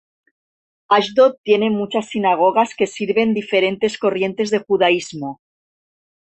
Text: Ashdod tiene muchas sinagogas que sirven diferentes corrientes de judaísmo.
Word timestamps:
Ashdod 0.89 1.37
tiene 1.43 1.69
muchas 1.69 2.07
sinagogas 2.09 2.73
que 2.73 2.87
sirven 2.87 3.35
diferentes 3.35 3.99
corrientes 3.99 4.49
de 4.49 4.57
judaísmo. 4.57 5.41